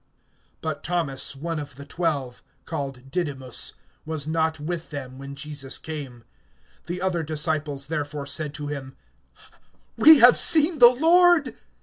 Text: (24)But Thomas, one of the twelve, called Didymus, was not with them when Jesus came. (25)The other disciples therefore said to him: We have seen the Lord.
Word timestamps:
(24)But 0.63 0.81
Thomas, 0.81 1.35
one 1.35 1.59
of 1.59 1.75
the 1.75 1.85
twelve, 1.85 2.41
called 2.65 3.11
Didymus, 3.11 3.73
was 4.03 4.27
not 4.27 4.59
with 4.59 4.89
them 4.89 5.19
when 5.19 5.35
Jesus 5.35 5.77
came. 5.77 6.23
(25)The 6.87 7.01
other 7.03 7.21
disciples 7.21 7.85
therefore 7.85 8.25
said 8.25 8.55
to 8.55 8.65
him: 8.65 8.95
We 9.97 10.17
have 10.17 10.39
seen 10.39 10.79
the 10.79 10.89
Lord. 10.89 11.55